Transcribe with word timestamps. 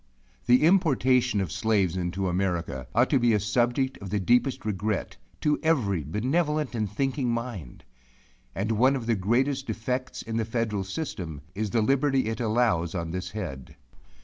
The 0.47 0.63
importation 0.63 1.39
of 1.41 1.51
slaves 1.51 1.95
into 1.95 2.27
America 2.27 2.87
ought 2.95 3.11
to 3.11 3.19
be 3.19 3.33
a 3.33 3.39
subject 3.39 3.99
of 3.99 4.09
the 4.09 4.19
deepest 4.19 4.65
regret, 4.65 5.17
to 5.41 5.59
every 5.61 6.03
benevolent 6.03 6.73
and 6.73 6.89
thinking 6.91 7.29
mind. 7.29 7.83
And 8.55 8.71
one 8.71 8.95
of 8.95 9.05
the 9.05 9.13
greatest 9.15 9.67
defects 9.67 10.23
in 10.23 10.37
the 10.37 10.43
federal 10.45 10.85
system, 10.85 11.41
is 11.53 11.69
the 11.69 11.83
liberty 11.83 12.25
it 12.29 12.39
allows 12.39 12.95
on 12.95 13.11
this 13.11 13.29
head. 13.29 13.75